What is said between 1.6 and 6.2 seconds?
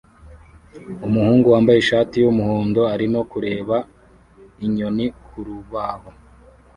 ishati yumuhondo arimo kureba inyoni kurubaho